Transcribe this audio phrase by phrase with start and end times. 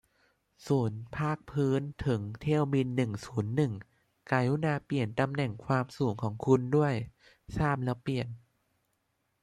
[0.67, 3.73] ศูนย์ภาคพื้นถึงเที่ยวบินหนึ่งศูนย์หนึ่ง
[4.31, 6.93] กรุณาเปลี่ยนตำแหน่งความสูงของคุณด้วย
[7.57, 8.27] ทราบแล้วเปลี่ยน